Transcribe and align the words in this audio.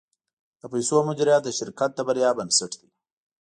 د 0.59 0.61
پیسو 0.71 0.97
مدیریت 1.09 1.41
د 1.43 1.49
شرکت 1.59 1.89
د 1.95 1.99
بریا 2.07 2.29
بنسټ 2.37 2.71
دی. 2.79 2.87